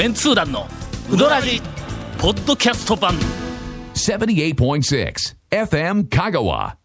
[0.00, 0.66] メンツー団の
[1.12, 1.60] ウドラジ
[2.16, 3.12] ポッドキャスト版
[3.92, 5.14] 78.6
[5.50, 6.76] FM Kagawa.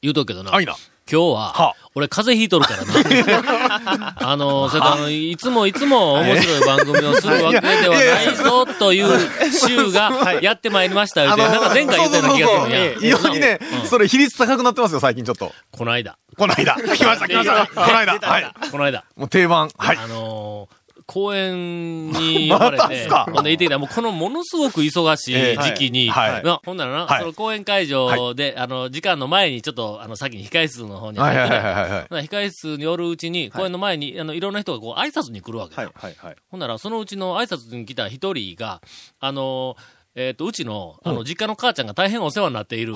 [0.00, 0.52] 言うとくけどな。
[0.52, 0.76] はいな。
[1.10, 4.14] 今日は、は俺風邪ひいとるからな。
[4.30, 9.18] あの、それとあの、いつもいつも面白い番組をするわけではないぞという
[9.50, 12.92] 週が やってまいりましたよって、なんか前回言ったような気がするんや。
[13.00, 15.52] 異様にね、それ比率高くなってますよ、最近ちょっと。
[15.72, 16.16] この間。
[16.36, 16.76] この間。
[16.76, 17.66] 来ました、来ました。
[17.66, 18.12] この間。
[18.20, 18.52] はい。
[18.70, 19.02] この間。
[19.16, 19.68] もう定番。
[19.76, 19.98] はい。
[20.00, 20.79] あのー
[21.10, 27.20] 公園に呼ばれて、 ほんで行ってきたらもうこのものすごく忙しい時期に、ほんならな、はい。
[27.20, 32.06] その公演会場で、あの、時間の前にちょっと、あの、先に控室の方に入ってねはいはいはいはいはい。
[32.08, 35.82] ほな控室におるうちに、公演の前に、あの、いろんな人がこう、挨拶に来るわけだ。
[35.82, 36.36] はい、はい、はい。
[36.48, 38.80] ほんなら、そのうちの挨拶に来た一人が、
[39.18, 39.76] あの、
[40.16, 42.94] えっ、と、うちの、あの、実家の母ちゃんが大変お世話になっている、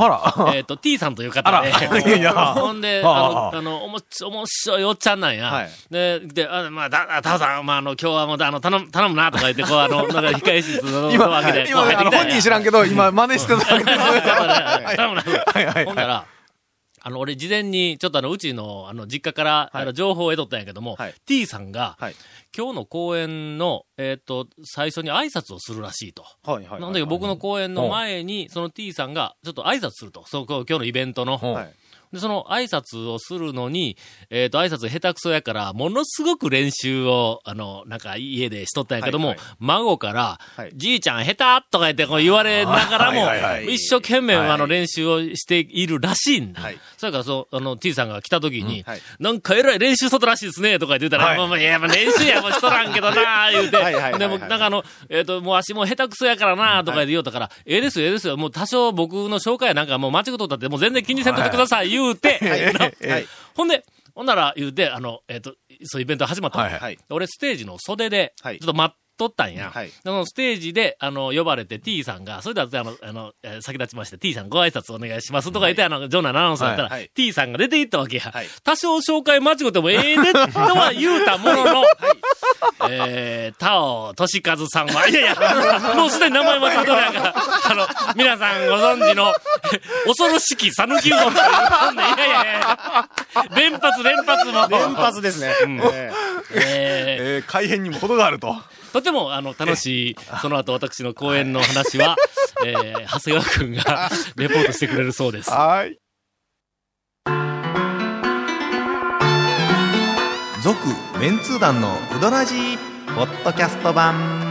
[0.53, 1.71] えっ、と、T さんという方で、
[2.55, 3.63] ほんで、あはあの、あ。
[3.63, 5.47] の、おもし、面白いおっちゃんなんや。
[5.47, 5.71] はい。
[5.91, 13.99] で、で、あまあ、だ、タオさん、まあ、あの、今日はもう、あの、頼む、頼むな、とか言って、こう、あの、 なんか、控え室の今、わけで、今、本人知らんけど、今、真似してただけです。
[14.97, 15.23] 頼むな。
[15.23, 16.25] はいはいほんなら、
[17.07, 22.15] あの、俺事前に、ちょっとあの、うちの、あの、実家から、あの、情報を得とったんやけども、はい T さんが、はい
[22.57, 26.25] 今日の公演の、えっ、と、最初に挨拶をするらしいと。
[26.45, 26.81] はい、はい。
[26.81, 30.25] なんだけど、僕の公演の前に、その T さんが、ちょっと挨拶すると。
[30.27, 31.39] そう、こう今日のイベントの。
[31.43, 31.75] うんはい。
[32.13, 33.97] で、その挨拶をするのに、
[34.31, 39.47] えっ、と、挨拶下手くそやから、ものすごく練習を、あの、なんか家でしとったんやけども、はいはい。
[39.59, 40.73] 孫から、はい。
[40.75, 43.75] じいちゃん下手とか言ってこう言われながらも、はいはいはい。
[43.75, 44.51] 一生懸命はい。
[44.51, 46.63] あの練習をしているらしいんだ。
[46.63, 46.79] はい。
[46.97, 49.01] それからそう、あの、T さんが来た時に、はい。
[49.19, 51.39] なんかえらい練習しとったらしいですね、とか言ってたら、はい。
[51.39, 54.19] まあまあ、いや、まあ練習やもうしとらんけどな、 言うて、はいはいはいはい。
[54.19, 62.39] でも、なんかあの、えっ、と、もう足も下手くそやからな、とか言ってうたから、ええですよ、ええですよ、もう多少僕の紹介なんかもう間違っとったって、もう全然気にせんとってください、言うて、
[62.79, 63.13] な。
[63.13, 63.27] はい。
[63.55, 66.65] ほんで、ほんなら言うて、あの、えっ、と、そういうイベント始まったの。
[66.65, 66.99] はいはい。
[67.11, 69.71] 俺ステージの袖で、ちょはいっと待っとったんや。
[69.71, 78.31] はいそのステージで、あの、呼ばれて T さんが、それでは、あの、あの、えー先立ちまして T さんご挨拶お願いしますとか言って、あの、ジョナアナウンサーやったら、はいはい T さんが出て行ったわけや。
[78.33, 81.85] はい多少紹介間違ってもええね、とは言うたものの、
[82.91, 85.35] えー、タオ、トシカズさんは、いやいや、
[85.97, 87.35] もうすでに名前間違ってるやんから、
[87.71, 87.87] あの、
[88.17, 89.35] 皆さんご存知の、
[90.07, 91.45] 恐ろしき讃岐うどんいや
[92.17, 93.09] いやいや、
[93.57, 94.69] 連発連発も。
[94.69, 95.55] 連発ですね。
[95.61, 96.11] え
[96.51, 98.57] えーえー、改変にも程があると。
[98.95, 102.15] とても、あの、楽しい、その後私の公演の話は、
[102.65, 105.51] えー、長谷川くんが レポートしてくれるそうです。
[105.51, 105.99] はい。
[110.63, 110.79] 続、
[111.19, 112.55] メンツー団のうどらじ
[113.17, 114.44] ポッドキャスト版。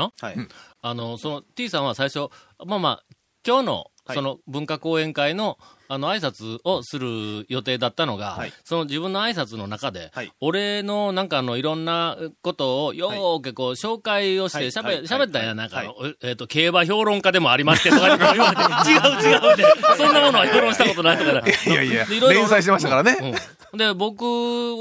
[0.00, 0.48] ほんでな、はい。
[0.82, 2.28] あの、その T さんは最初、
[2.64, 3.04] まあまあ、
[3.46, 4.16] 今日の、はい。
[4.16, 5.56] その文化講演会の、
[5.88, 8.52] あの、挨拶をする予定だったのが、はい。
[8.64, 10.32] その自分の挨拶の中で、はい。
[10.40, 14.66] 俺のなんかあの、いろんなことを、よーけこう、紹介をして、はい。
[14.68, 15.02] 喋、はい。
[15.02, 15.56] 喋ったんや、はい。
[15.56, 15.82] なんか
[16.22, 19.64] えっ、と、競馬評論家でもありまして、とか言われて、違う違うって、
[19.96, 23.16] そんなものは評論したことないとかね いやいや でろろ連載してましたからね。
[23.20, 23.34] うん。
[23.74, 24.24] で、僕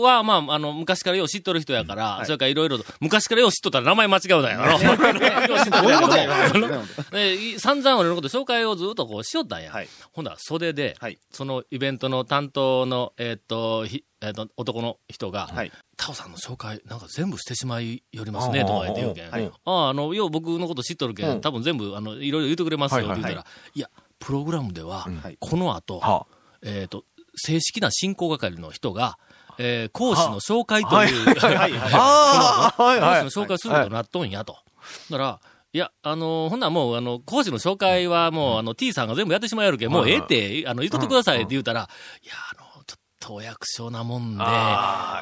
[0.02, 2.26] は、まあ、あの、昔からよう知っとる人やから、い。
[2.26, 4.72] それからいろいろと、昔からよう知っとったら名前間違うだよな。
[4.72, 9.72] よう知っとるどういうことやあのでい散々俺のこと紹介をずっとこうしよったんや。
[9.72, 9.88] はい。
[10.12, 11.20] ほんだら袖で、はい。
[11.32, 15.72] そのイベントの担当の、えーっと、ひえーっと、男の人が、はい。
[15.96, 19.32] タオさんの紹介、なんか全部してしまいよりますね、とか言って言うけん。
[19.32, 19.52] はい。
[19.66, 23.90] ああ、あの、よう僕のこと知っとるけん、多分全部、あの、いろいろ言ってくれますよ、って言ったら、いや、
[24.20, 25.38] プログラムでは、はい。
[25.40, 26.26] この後、は
[26.62, 27.06] えっ、と、
[27.40, 29.18] 正式な進行係の人が、
[29.58, 31.36] えー講師の紹介という。
[31.36, 34.58] 講師の紹介することになっとんやと。
[35.10, 35.40] だから、
[35.72, 41.90] いや、あのほんならもう、あの、講師の紹介はもう、あの、T さんが全部やってしまいやるけん、もうええって、あの、言っとってくださいって言うたら、
[42.24, 42.69] いや、あの、
[43.20, 44.44] とお役所なもんで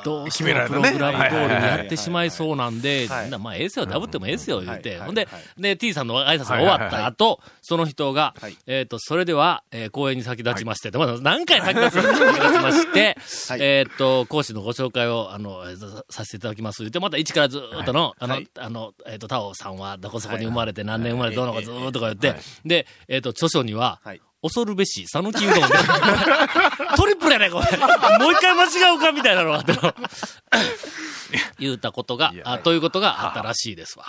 [0.05, 3.07] どうしてもプログラム通りにやってしまいそうなんで、
[3.39, 4.97] まあ、ええっすよ、ダブってもええっすよ、言うて。
[4.97, 5.05] はい。
[5.07, 13.17] ほんではい、で、T さんの挨拶が終わった後、その人がはい、えっと、それでは、えー講演に先立ちまして、何回先立ち先立ちまして、
[13.49, 13.59] はい。
[13.63, 16.83] えーっと、講師のご紹介を、あの、えーささせていただきます。
[16.83, 18.47] 言って、また一からずーっとの、あの、はい。
[18.59, 22.35] あの、えーっと、タオさんはどこそこに生まれて何年生まれてはいどうのかずーっとか言って、
[22.65, 25.61] で、えーっと、著書には、はい恐るべし、讃岐うどんで。
[26.95, 27.77] トリプルやね、これ。
[28.19, 29.93] もう一回間違うかみたいなのがあっての。
[31.59, 34.05] 言うたことがあということがあったらしいですわ。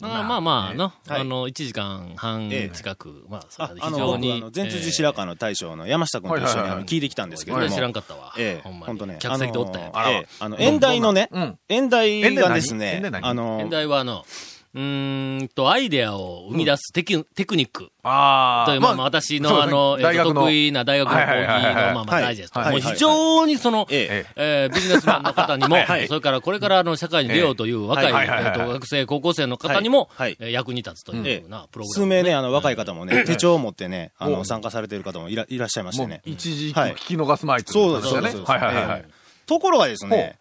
[0.00, 4.42] まあまあまあ、の、はいあの、1時間半ええ近く、まあ、非常に。
[4.54, 7.74] 前辻白川の大将の山下君と一緒にあの聞いてきたんですけええども。
[7.74, 8.34] 知らんかったわ。
[8.36, 9.18] ええ、ほんまに本当ね。
[9.20, 9.90] 客席でおったんや。
[9.92, 11.58] あのええあの、演題のね、うん。
[11.68, 13.26] 演題がですね演題、何？
[13.28, 14.24] あの現、代はあの、
[14.74, 17.90] うーんと、アイデアを生み出すテク,、テクニック。
[18.02, 22.22] あという、まあまあ私の、あの、えっと、得意な大学の講義の、まあまあはい。
[22.22, 22.60] ダイジェスト。
[22.60, 22.70] はい。
[22.72, 26.08] もう非常にその、ええービジネスマンの方にも、 はい。
[26.08, 30.08] それからこれからあの社会に出ようという若い、えっと学生、高校生の方にも、
[30.38, 36.22] 役に立つというようなプログラ数ム、名ね、あの、若い方もね、手帳を持ってね、あの、参加されてる方もいらいらっしゃいましてね。
[36.24, 36.92] 一時はい。
[36.94, 38.30] 聞き逃すまいそうですよね。
[38.46, 39.04] はいはいはい。
[39.46, 40.38] ところがですね、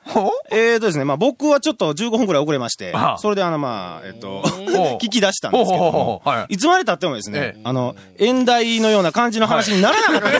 [0.51, 4.41] えーとですね、まあ僕はちょっと15分くらい遅れましてそれであの、まあ、えっと、
[5.01, 10.39] 聞き出したんですけどもはい、いつまで経ってもですねええ、あの、演題のような感じの話にならなかった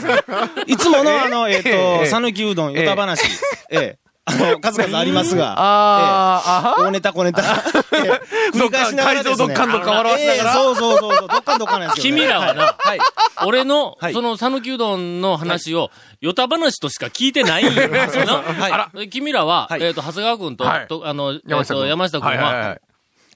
[0.66, 0.70] す。
[0.70, 0.76] い。
[0.76, 2.04] つものあの、えっええ。
[2.04, 3.22] と、讃岐うどん、よた話、
[3.70, 6.84] ええ、あの、数々ありますが、あー、あは？
[6.84, 8.56] 大ネタ小ネタ、ええ。
[8.56, 9.46] 繰り返しながらですね。
[9.48, 10.50] どっかんどっかんと変わらせながら。
[10.50, 10.62] ええ。
[10.62, 12.20] そうそうそうそう、どっかんどっかんなんですよね。
[12.20, 13.00] 君らはな、はい。
[13.46, 14.12] 俺の、はい。
[14.12, 15.90] その、讃岐うどんの話を、
[16.20, 17.98] よた話としか聞いてないんよな。
[17.98, 18.98] はい。
[18.98, 19.82] で君らは、はい。
[19.82, 21.74] えっ、と、長谷川君と、あの、山下
[22.20, 22.30] 君。
[22.36, 22.78] は、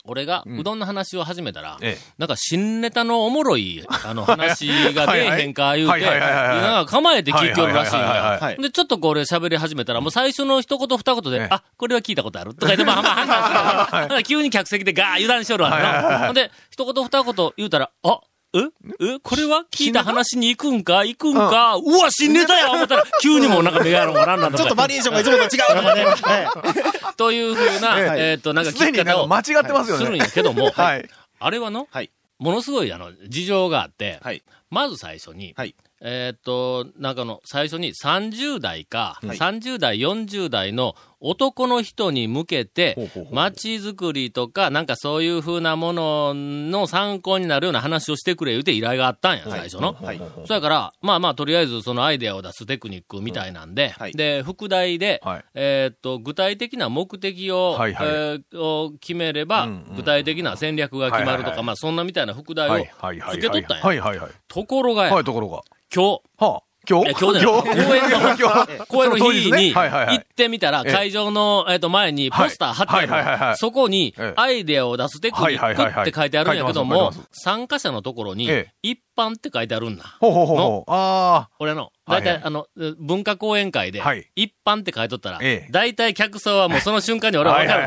[0.07, 2.13] 俺がうどんの話を始めたら、ええ。
[2.19, 11.49] なんか新ネタのおもろい、あの話が出えへんか言うて、 なんか構えて聞いておるらしいんだはいで、ちょっとこれ喋り始めたら、もう最初の一言二言で、ええ。
[11.51, 16.27] あ、これは聞いたことあるとか言って、まあまあ判断するから急に客席でガー油断しよるわけな。
[16.27, 18.21] ほんで、一言二言言うたら、あ、
[18.59, 19.15] え？
[19.15, 19.19] え？
[19.23, 21.05] これは聞いた話に行くんか？
[21.05, 24.63] 行くんか、うわ、新ネタや思ったら、 急にもうなんか目がやろうがなんなんとか。
[24.63, 26.05] ちょっとバリエーションがいつもと違うとかね。
[26.23, 27.15] はい。
[27.17, 30.05] というふうな、ええっと、なんか聞き方をか間違ってますよね。
[30.05, 31.09] するんやけども、 はい。
[31.39, 32.11] あれはの、はい。
[32.39, 34.43] ものすごいあの、事情があって、はい。
[34.71, 35.75] まず最初に、はい。
[36.03, 39.39] えーっと、なんかの、最初に30代か、はい。
[39.39, 49.95] 30代、40代の男の人に向けて街づくりとか、なんかそういう風なものの参考になるような話をしてくれ言うて依頼があったんや、最初の。
[49.95, 50.21] はい。
[50.47, 63.39] そやから、まあまあ、とりあえずそのアイデアを出すテクニックみたいなんで、はいで、副題で、はいえーっと、具体的な目的を、えーを決めれば、具体的な戦略が決まるとか、まあそんなみたいな副題をはいはいはい。
[63.39, 64.03] つけとったんや。
[64.49, 65.63] ところがや、はい、ところが。
[65.95, 67.65] 今日、はあ、今日今日じゃない。
[67.65, 70.93] 公演の 公演の日に行ってみたら、ええ。
[70.93, 80.17] 会場の、えっと、前にポスター貼ってあるそこにええ、アイデアを出すテクニックって書いてあるんやけども参加者のところにええ、一般って書いてあるんだ。
[80.21, 80.91] ほうほうほうほう。
[80.93, 82.67] あ俺の、大体、あの、
[82.99, 87.41] 文化講演会ではい、一般って書いとったらええ、大体客層はもうその瞬間にあ。
[87.41, 87.83] 俺はわかる。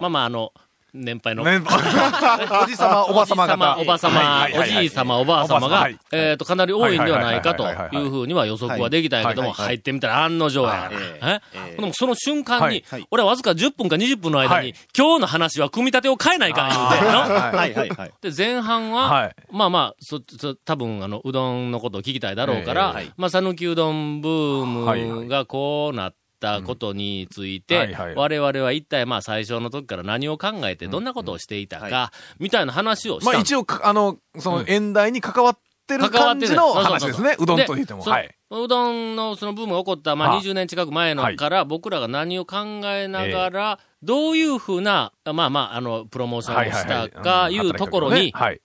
[0.00, 0.52] まあまあ、あの、
[0.94, 1.44] 年配の。
[1.44, 1.62] ね
[2.62, 3.78] おじさま、おばさま方。
[3.78, 10.90] おばさま、おじいさま、おばあさまがはい、えっと、かなり多いんではないかとはいうふうには予測はできたんやけども、入ってみたら案の定や。
[10.92, 11.40] ええ
[11.72, 17.20] えでもその瞬間に俺はわずか10分か20分の間にはい、今日の話は組み立てを変えないかん言うて、の。
[17.20, 18.12] はいはいはい。
[18.20, 19.36] で、前半は、はい。
[19.50, 33.26] まあまあ、そ、そ、多分、あの、うどんのことを聞きたいだろうから、まあ、讃岐うどんブームがこうなったことについて我々は一体まあ最初の時から何を考えてどんなことをしていたはか、みたいな話をした。
[33.26, 37.36] のまあ一応、かあの、その、演題に関わってる感じの話ですね。
[37.38, 38.02] うどんと言っても。
[38.02, 38.34] そはい。
[38.50, 40.40] うどんのそのブームが起こった、まあ、はあ。
[40.40, 48.60] 20年近く前のから、僕らが何を考えながら、どういうふうな、まあまあ、あの、プロモーションをしたか、いうところに、はい。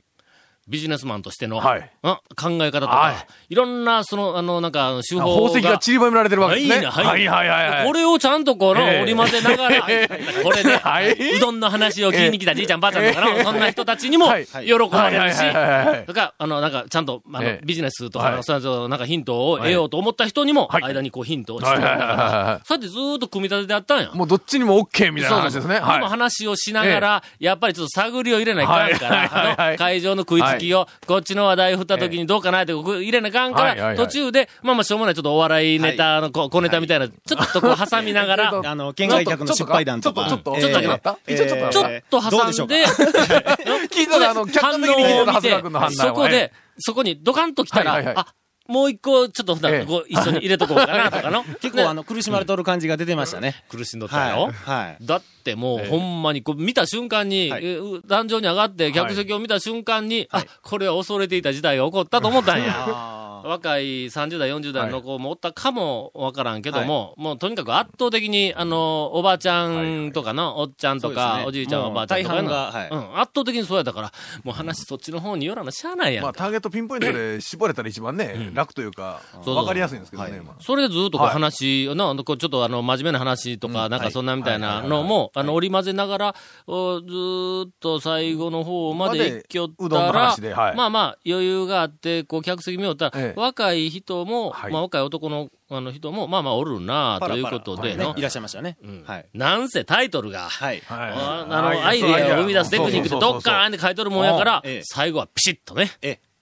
[0.68, 1.92] ビジネスマンとしての、はい。
[2.04, 3.16] うん考え方とはい。
[3.16, 6.76] か、いろんな、その、あの、なんか、手法宝石が散りばめられてるわけですね。
[6.76, 7.06] はいなはい。
[7.06, 7.86] はいはいはいはい。
[7.88, 9.02] これをちゃんとこの、ええ。
[9.02, 9.82] 織り交ぜながら、
[10.44, 11.36] これで、はい。
[11.38, 14.46] うどんの話を聞きに来たじいちゃんばあちゃんとかの、そんな人たちにもはい。
[14.46, 15.38] 喜ばれるし、
[16.06, 17.66] とか、あの、なんか、ちゃんと、あの、ええ。
[17.66, 18.44] ビジネスとか、はい。
[18.44, 20.84] そういうなんかヒントを得ようと思った人にも、はい。
[20.84, 21.76] 間にこうヒントをして。
[21.76, 24.12] そうやってずーっと組み立ててあったんや。
[24.14, 25.78] もうどっちにも OK みたいな話ですね。
[25.78, 25.94] そうそう。
[25.94, 26.10] でもはい。
[26.10, 35.16] 話をしながら、やっぱりちょっと探りを入れないかんから、会場の食いつきを、こっちの話題振った時にどうかなって入れなあかんから、途中で、まあまあしょうもない。
[35.16, 35.80] ちょっとお笑い。
[35.80, 37.00] ネタのこ小ネタみたい。
[37.00, 40.28] な、ちょっとこう挟みながら、あの、県外客の失敗談とか。
[40.28, 42.86] ちょっと、えーちょっと、ちょっとちょっとだっちょたっと挟んで、
[43.90, 44.08] 聞い。
[44.08, 45.26] たら、あの、客観的に聞い。
[45.26, 48.28] た長谷川君の判断はそこで、そこにドカンと来たら、あ、
[48.68, 49.86] もう一個ちょっと普段ええ。
[49.86, 51.44] こう一緒に入れとこうかなとかの。
[51.62, 53.64] 結構あの、苦しまれとる感じが出てましたね。
[53.70, 54.52] 苦しんどったよ。
[54.66, 55.06] はい。
[55.06, 57.52] だってもう、ほんまに、こう、見た瞬間に、
[58.06, 63.24] 壇上に上がって、客席を見た瞬間に、あ、これは恐れていた事態が起こったと思ったんや。
[63.44, 72.70] 若い30代、40代の子もおったかもわからんけども、もうとにかく圧倒的に、あの、おばあちゃんとかの、おっちゃんとか、おじいちゃん、おばあちゃんとかが
[73.22, 74.12] 圧倒的にそうやったから、
[74.44, 76.40] もう話そっちの方によらなしゃあないやんまあ、か。
[76.40, 81.34] ターゲットピンポイントで絞れたら一番ね、楽というか、わかりやすいんですけどね、それでずっとこうはい。
[81.34, 86.36] 話、なちょっとあの、真面目な話とか、なんかそんなみたいなのも、あの、織り交ぜながら、
[86.66, 90.36] おずーっと最後の方まで行きようったら。
[90.76, 93.40] まあまあ、余裕があって、こう、客席見よったら、ええ。
[93.40, 94.72] 若い人も、はい。
[94.72, 98.14] まあ若い男のあの人も、まあまあおるなということでの、ね。
[98.18, 98.22] い。
[98.22, 98.78] らっしゃいましたね。
[98.82, 99.04] うん。
[99.06, 99.26] はい。
[99.34, 100.82] なんせタイトルが、はい。
[100.86, 101.12] はい。
[101.12, 103.96] ああの、アイデアを生み出すテクニックでどっかーんって書い。
[103.98, 105.90] とるもんやからええ、最後はピシッとね。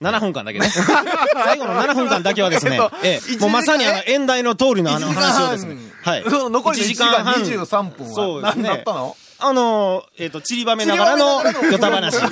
[0.00, 0.68] え、7分間だけね。
[0.72, 6.24] 最後の7分間だけはですね、 ええ、もうまさにあの、演題の通りのあの話をですね、はい。
[6.24, 7.34] 残りの1時間半。
[7.34, 8.68] 23分は、何そうですね。
[8.68, 12.16] だったのあの、えっと、散りばめながらの、ヨタ話。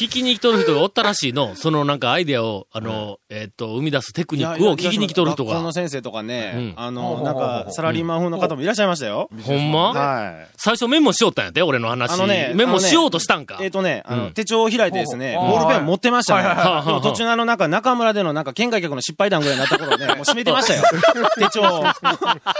[0.00, 1.54] ええ聞きに来とる人がおったらしいの。
[1.54, 5.72] そのなんかアイデアを、あの、えっと、生み出すテクニックを聞きに来とる人が学校の。
[5.72, 9.30] 先生とかね、うんあの、なんか、サラリーマン風の方もいらっしゃいましたよ。
[9.42, 9.92] ほんま？
[9.92, 10.48] はい。
[10.56, 12.12] 最初メモしよったんやで、俺の話。
[12.12, 13.58] あのねメモしようとしたんか。
[13.60, 16.48] えっ、とね、あの、うん手帳を開いてですね、ボールペン持ってましたね。
[16.48, 20.82] はいはいはいでも途中のあの、なんか中村でのなんか見外客の失敗談ぐらいになった頃ね、 もう閉めてましたよ。
[21.38, 21.84] 手帳を。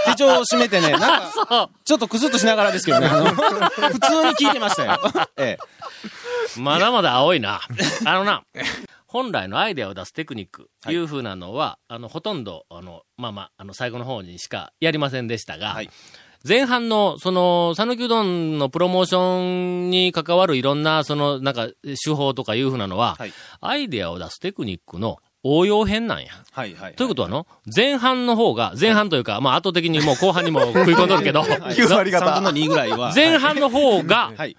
[0.07, 1.71] 手帳を閉めてね、なんか。
[1.85, 3.35] ちょっとクスッとしながらですけどね、あの、普
[4.01, 5.01] 通に聞いてましたよ。
[5.37, 5.59] え
[6.59, 7.61] まだまだ青いな。
[8.05, 8.43] あのな、
[9.07, 10.95] 本来のアイデアを出すテクニック、い。
[10.97, 15.91] う風なのは、あの、ほとんど、あの、まあまあ、あの、最後の方にしかやりませんでしたが、はい。
[16.47, 21.69] 前半の、その、讃岐うどんのプロモーションに関わるいろんな、その、なんか、
[22.05, 23.33] 手法とかいう風なのは、はい。
[23.61, 26.27] アイデアを出すテクニックの応用編なんや。
[26.27, 26.95] えはいはい。
[26.95, 32.91] ということはの、前半の方が、前半というか、まあ、圧倒的にもう後半にも食い込んどるけど、9割方3分の2ぐらい。
[32.91, 33.13] は。
[33.15, 34.57] 前半の方が、はい。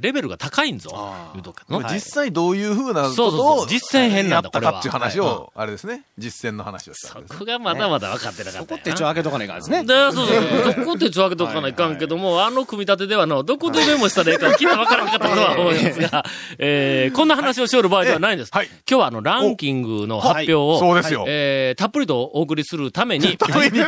[0.00, 1.82] レベルが高いんぞあ、ーいうとかの。
[1.84, 7.38] 実際どういうふうなことそうそうそうを実践編なんだやったかっていうこれ話を、あれですね、実践の話をしたそ。
[7.38, 8.92] こがまだまだ分かってなかそこったんやな。
[8.92, 9.84] 手帳開けとかないからですね。
[9.84, 10.72] で、そうそうそう。
[10.74, 16.24] そこ手帳開けとかないかんけども、あの組み立てではの、どこでメモしたらいいか聞いたら分からなかったとは思いますが、
[16.58, 18.50] えー、こんな話をしよる場合ではないんです。
[18.52, 21.24] はい今日はあの、ランキングの発表を、そうですよ。
[21.28, 23.80] えー、たっぷりとお送りするために、 ために、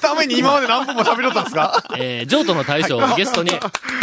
[0.00, 1.82] ために今まで何分も喋ろったんですか？
[1.96, 3.50] えー、譲渡の大将をゲストに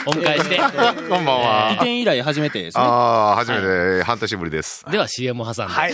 [0.06, 0.58] お迎えして、
[1.10, 1.74] こんばん移は。
[1.74, 2.84] 転以来初めてですね。
[2.84, 4.86] ああ、初めて半年ぶりです。
[4.89, 5.74] では CM を挟んで。
[5.74, 5.93] はい。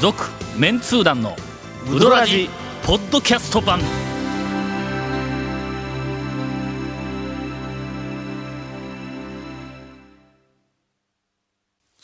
[0.00, 0.24] 続、
[0.56, 1.36] メンツー団の、
[1.90, 2.48] ウドラジ、
[2.84, 3.80] ポッドキャスト版。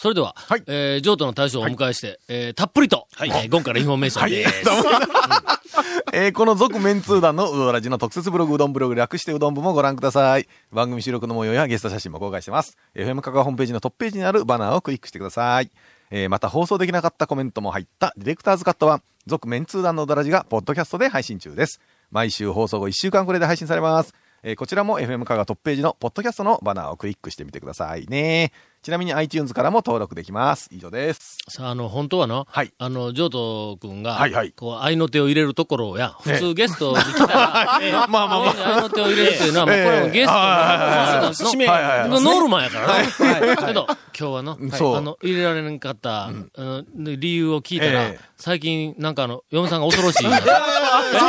[0.02, 4.52] それでは、はいえー、上戸の大将をお迎えして、えー、たっぷりと、えー、ゴンからインフォメーションです。
[6.12, 10.48] えーこの続メンツー団のうどらじの特設ブログうどんブログ略してうどん部もご覧ください。
[10.72, 12.76] 番組収録の模様やゲスト写真も公開してます。
[12.96, 15.70] FM 香川ホームページのトップページにあるバナーをクリックしてください。
[16.10, 21.80] えーまた放送できなかったコメントも入ったディレクターズカット版、続メンツー団のうどらじがポッドキャストで配信中です。
[22.10, 24.12] 毎週放送後1週間くらいで配信されます。
[24.42, 28.50] えーこちらも FM 香川トップページのポッドキャストのバナーをクリックしてみてくださいね。
[28.82, 30.68] ちなみに iTunes からも登録できます。
[30.72, 31.36] 以上です。
[31.48, 32.72] さあ、あの、本当はの、はい。
[32.78, 34.50] あの、譲渡君が、はいはい。
[34.50, 38.74] こう、愛の手を入れるところや、普通ゲストに来たら、え ーまあまあまあ。
[38.76, 41.82] 愛の手を入れるっていうのは、もうこれはゲストの、はいの使命はい。
[41.84, 43.56] はいはいのノルマやからね。
[43.68, 43.96] けど、今
[44.30, 44.96] 日はの、そう。
[44.96, 47.04] あの、入れられなかった、うん。
[47.04, 48.24] で理由を聞いたら、ええ。
[48.36, 50.22] 最近、なんかあの、嫁さんが恐ろしい。
[50.26, 50.28] そ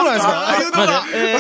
[0.01, 1.03] うなんですか？
[1.13, 1.38] え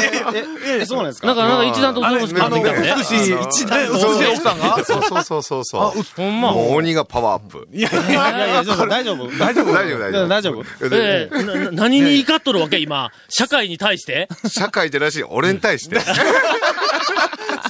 [0.75, 0.77] え。
[0.81, 1.27] えそうなんですか？
[1.27, 2.93] なんか、なんか一段と恐ろしくなってきたんで。
[2.97, 4.83] 美しい、一段と美しい奥さんが？
[4.85, 6.02] そうそうそうそうそう。
[6.15, 6.51] ほんま。
[6.51, 7.67] もう鬼がパワーアップ。
[7.71, 10.27] いやいやいや大丈夫大丈夫大丈夫大丈夫。
[10.27, 10.63] 大丈夫
[10.95, 13.11] ええなな何に怒っとるわけ今。
[13.29, 14.27] 社会に対して？
[14.47, 15.99] 社会じゃなし、俺に対して。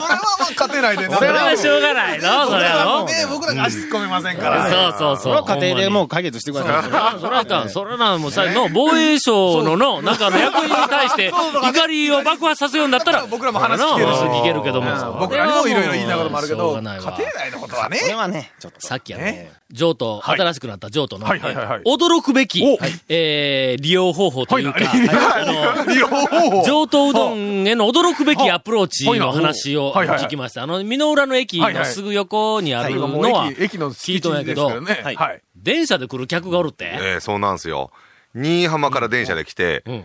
[0.03, 3.05] それはまあ勝てないでそれはしょうがないのそれはの。
[3.05, 4.69] ね、僕らが足突っ込めませんから。
[4.69, 5.24] そうそうそう。
[5.24, 7.19] それは家庭でもう解決してください。
[7.19, 15.17] それはかん、それな、もうさ、の、防衛省のの、なんか役員に対して、怒りを爆発させようんだったら、僕らも話聞けるし聞けるけども。
[15.19, 18.00] 僕らにもいろいろ言いたいこともあるけしょど、うがないわ家庭内のことはね。
[18.00, 18.81] これはね、ちょっと。
[18.81, 22.77] さっきあのね、譲渡、はい新しくなった譲渡の、驚くべきお、
[23.10, 30.63] えー、利用方法というか、あの、 利用方法上等うどんへの驚くべきアプローチの話をはいはいはい聞きました。
[30.63, 35.01] あの、美濃浦の駅のすぐ横にあるのは駅、駅の聞いとんやけどですけど、ね。
[35.03, 35.41] はいはい。
[35.55, 36.85] 電車で来る客がおるって？
[36.85, 37.91] ええ、そうなんですよ。
[38.35, 40.03] 新居浜から電車で来て、うん。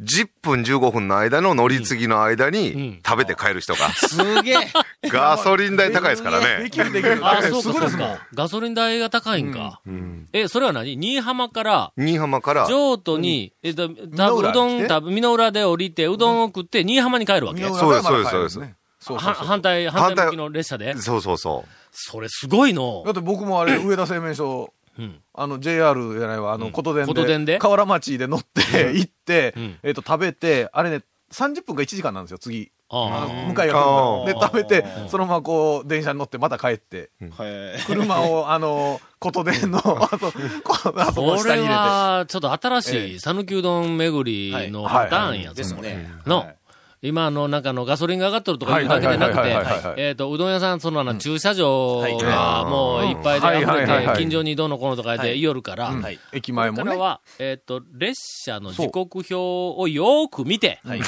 [0.00, 4.54] 10分15分の間の乗り継ぎの間うんに食べて帰る人が、すげえ。
[5.10, 6.62] ガソリン代高いですからね。
[6.62, 7.18] できるできる。
[7.20, 7.88] あ、そうか。
[7.90, 8.26] そうか。
[8.32, 9.80] ガソリン代が高いんか。
[10.32, 10.96] え、それは何？
[10.96, 14.86] 新居浜から、新居浜から、譲渡に、えっと、うどん、美濃浦に来て？
[14.86, 17.62] 多分美濃浦で降りて、うどんを食って、新居浜に帰るわけ？
[17.64, 18.60] そうですからまだそうです
[19.08, 19.42] そうそうそう。
[19.42, 20.26] は反対、反対。
[20.26, 20.96] 向きの列車で？
[20.96, 23.02] そうそうそそれすごいの。
[23.04, 23.12] だ。
[23.12, 25.20] って僕もあれ、上田製麺所、うん。
[25.34, 27.58] あの、JR じゃないわ、あの、琴電で、琴電で？
[27.58, 32.70] 河原町で乗って、 行ってうん、えっと、食べて、あれね、30分か1時間なんですよ、次。
[32.90, 33.74] ああの、向かいが
[34.24, 37.82] で、食べて、そのままこう、電車に乗って、また帰って、はい。
[37.86, 41.74] 車を、あの、琴電の、 あと、このこれ下に入れて。
[41.74, 46.10] は、ちょっと新しい、讃岐うどん巡りのパターンやですね。
[46.26, 46.57] のはい、
[47.00, 49.56] 今あの、なんかあの、ガソリンが上がっとるとかいうだけでなくて
[49.96, 52.16] えっと、うどん屋さん、そのあの、駐車場はい。
[52.16, 53.12] がもうい。
[53.12, 53.40] っぱい。
[53.40, 53.64] ではい。
[53.64, 53.84] はい。
[53.84, 55.40] 溢れて、近所にどうのこうのとかではい。
[55.40, 55.94] 言おるから。
[56.32, 56.84] 駅前もね。
[56.84, 61.00] れからは、えっと、列車の時刻表をよーく見て、はい。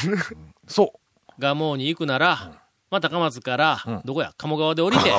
[0.68, 0.92] そ
[1.38, 2.52] 蒲生に行くなら、
[2.90, 5.10] まあ、高松から、どこや、鴨川で降りて、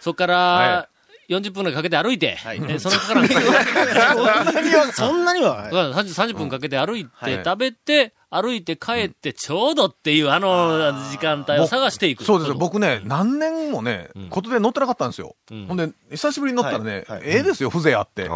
[0.00, 0.88] そこかはら、
[1.30, 12.24] 40分ぐらいかけて歩いて、はいえそのからんそんなには、 30, 30分かけて歩いて、はい食べて、歩いて帰ってちょうどっていうあの時間帯を探していく。
[12.24, 12.56] そうですよ。
[12.56, 15.66] 僕ね、何年もね、ことで乗ってなかったんですよん。
[15.66, 18.28] ほんで、久しぶりに乗ったらねはいはい、ええですよ、風情あって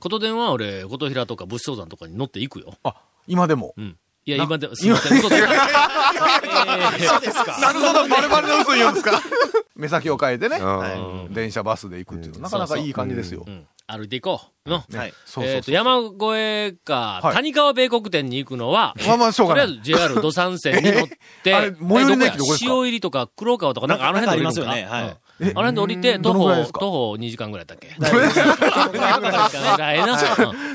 [0.00, 2.74] 琴電は俺、琴平とか仏生山とかに乗っていくよ。
[2.84, 2.94] あ、
[3.26, 3.74] 今でも。
[3.76, 3.96] うん。
[4.24, 5.32] いや、今で、すいません、嘘つ。
[6.98, 7.58] えーですか。
[7.60, 9.20] なるほど、バレバレの嘘言うんですか
[9.76, 13.50] 目先を変えてね、うん電車バスで行くっていうの、なかなかいい感じですよう。
[13.50, 13.66] ん。
[13.90, 14.68] 歩いていこう。
[14.70, 14.76] の。
[14.76, 14.86] はい。
[15.06, 15.74] えっと、そうそうそう。
[15.74, 21.08] 山越えか、はい谷川米国店に行くのは、まあまあしょうがないとりあえず JR 土山線に乗っ
[21.42, 22.70] て、 あれ最寄りの駅どこですか？
[22.72, 28.98] え塩入りとか黒川とかなんかあの辺ありますよねはいうんあの辺で降りて、徒歩、徒歩2時間ぐらいだっけ？2 時間ぐ
[29.78, 30.12] らいな。
[30.12, 30.18] うん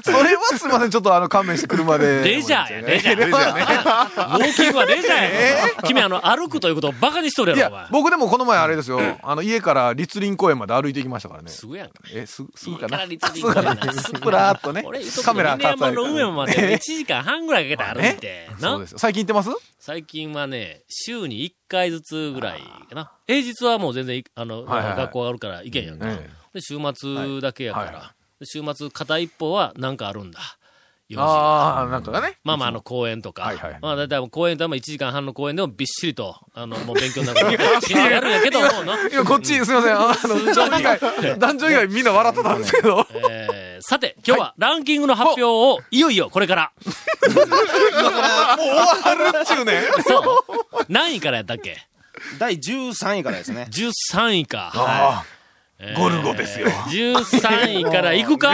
[0.03, 2.23] それはすいません、ちょっとあの、勘弁して車で。
[2.23, 3.27] レジャーや、レジャー。
[3.27, 5.73] ウォーキングはレジャーやぞ。
[5.87, 7.89] 君あの、歩くということをバカにしとるいやろ、お前や、。
[7.91, 11.49] 僕でもこの前あれですよ、あの、家から立林公園まで歩いてきましたからね。
[11.49, 11.93] すぐやんか。
[12.13, 13.03] え、す、すぐかな？
[13.03, 15.17] いいから立林公園なすぐらーっとね俺、いと。
[15.17, 18.97] こカメラの上まで1え時間半ぐらいかけて歩いて、なそうですよ。
[18.99, 19.49] 最近行ってます？
[19.85, 23.11] 最近はね、週に1回ずつぐらいかな。
[23.27, 26.09] 平日はもう全然い、あの、はいはいはい学校があるから行けんやんか。
[26.09, 27.97] えで、週末だけやから。
[27.99, 30.39] はい週末片一方はなんかあるんだ。
[31.17, 32.37] ああ、なんかがね。
[32.43, 33.43] まあまあ、あの、公園とか。
[33.43, 37.39] はいはいまあ、だいたい公園とはまあ1時間半の公園でもびっしりと、あの、もう勉強になる。
[37.93, 38.97] やるんやけどもうな。
[39.09, 43.07] 今こっち、すいません、あの、団長以外、団長以外みんな笑ってたんですけど。
[43.13, 46.71] えー、さて、今日はランキングの発表を、いよいよこれから。
[47.21, 47.45] 終わ
[49.31, 49.83] るっちゅうね。
[50.07, 50.45] そ
[50.79, 50.85] う。
[50.87, 51.85] 何位からやったっけ？
[52.39, 53.67] 第13位からですね。
[53.69, 54.71] ?13 位か。
[54.73, 55.25] あ
[55.85, 56.67] えーゴルゴですよ。
[56.67, 58.53] 13位から行くか、あ。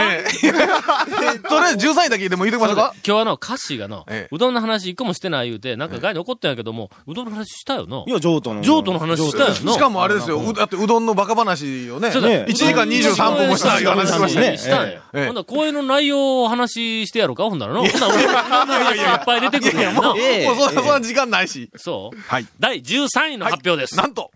[1.48, 8.04] とりあえず13位だけでも言うてきましょうか今日あの、歌詞がの、ええうどんの話一個もしてない言うて、なんか外に怒ってんやけども、うどんの話したよな。
[8.06, 8.62] いや、譲渡の。
[8.62, 9.72] 譲渡の話したよな。
[9.72, 14.56] しかもあれですよ、うだってうどんのバカ話をね、そうだね1時間23分もしたいう話しましたね。
[14.58, 15.02] したんや。
[15.14, 17.44] ええほんなら公演の内容を話してやろうか？
[17.44, 17.84] ほんならの。
[17.84, 18.12] ほんなら
[18.44, 20.14] 話がいっぱい出てくるんやな。
[20.16, 21.70] ええもうそんなそんな時間ないし。
[21.76, 22.46] そうはい。
[22.58, 23.96] 第13位の発表です。
[23.96, 24.30] なんと、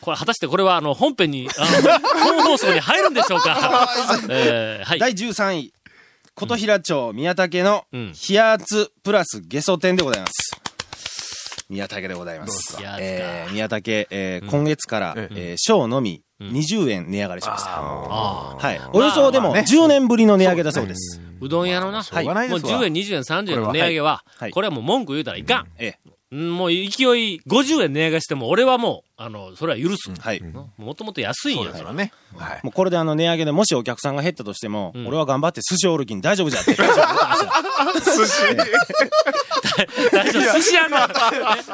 [0.00, 3.88] これ果たしてこれはあの本編に、あの、本放送に入るんでしょうか？
[4.30, 4.98] えー、はい。
[4.98, 5.72] 第13位。
[6.34, 10.32] 琴平町宮武のうん冷圧プラスゲソ天でございます。
[11.68, 12.76] 宮武でございます。
[12.76, 17.70] どえー、宮武、えー今月から、ええのみ20円値上がりしました。
[17.78, 18.80] ああはい。
[18.92, 21.20] およそでも10年ぶりの値上げだそうです。
[21.40, 25.66] うどん屋のな、しょうがないもうですわ10円、20円、30円の値上げは、はいこれはもう文句言うたらいかん。
[25.78, 25.96] え
[26.30, 26.86] うんもう勢い
[27.46, 30.12] 50円値上げしても、俺はもう、あの、それは許す。
[30.12, 30.14] え。
[30.20, 30.40] はい。
[30.76, 31.92] もともと安いんやから。
[31.92, 32.12] ね。
[32.36, 32.60] はい。
[32.62, 36.76] もうこれであの値上げでもしお客さんが減ったとしても、ん俺は頑張って寿司おるきに大丈夫じゃって。
[36.76, 38.48] 大丈夫って言ってまし
[40.12, 41.00] た大丈夫、寿司屋の、い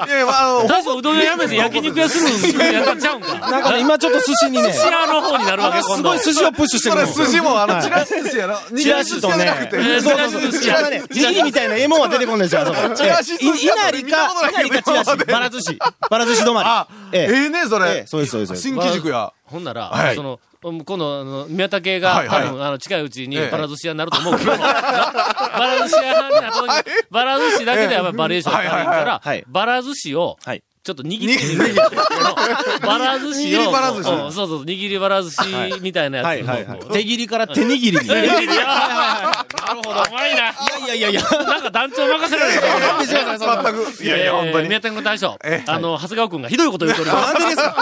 [0.08, 3.34] やいや、まあ、大丈夫、うどん屋やめて焼肉屋するんやっちゃうんか。
[3.50, 5.82] なんかね、今ちょっと寿司にね、寿司屋の方になるわけ。
[5.82, 7.12] すごい寿司をプッシュしてそれるの。
[7.12, 8.58] 寿司も、あの、はいチラシ寿司やな。
[8.74, 12.94] チラシとね、えーそうそうそう、チラシ寿司チラシね、握りみたいなええもんは出てこるんですよ、あそこ。
[12.94, 15.78] チラシ寿司やいなか、ないいなりかチラシ、バラ寿司、
[16.10, 16.68] バラ寿司止まり。
[16.68, 17.96] あ、ええええね、そえれ。
[18.00, 18.06] え。
[18.06, 18.56] そうですそうです。
[18.62, 19.32] 新規塾や。
[19.44, 20.16] ほんなら、はい。
[20.16, 22.46] その、うん今度、あの、宮武が、はいはい。
[22.46, 23.50] 多分、あの、近いうちにええ。
[23.50, 30.62] バラ寿司屋になると思うけど、な バラ寿司屋になった時に、バラ寿司だけではやっぱバリエーション足りんかはいはいらはい、バラ寿司を、はい。
[30.84, 35.42] ちょっと握って、握って、バラ寿司を、握りバラ寿司うんそうそう、握りバラ寿司
[35.80, 36.28] みたいなやつを。
[36.28, 36.88] はいはいはいこ。
[36.90, 37.90] う手切りから手握りに。
[37.90, 39.90] いやいやいやなるほど。
[39.92, 40.50] うまいな。
[40.50, 41.22] いやいやいや。
[41.22, 44.04] なんか団長任せられるぞなんでしょうかそんな全く。
[44.04, 44.68] いやいや、本当に。
[44.68, 47.32] 宮武の大将、ええあの、長谷川くんがひどいこと言っております。
[47.32, 47.76] なんでですか？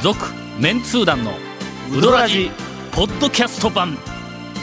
[0.00, 0.16] 続
[0.60, 1.32] メンツー団の
[1.92, 2.52] ウドラジ
[2.92, 3.98] ポッドキャスト版